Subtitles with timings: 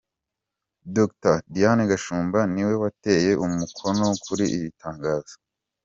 [0.95, 5.35] Dr Diane Gashumba ni we wateye umukono kuri iri tangazo.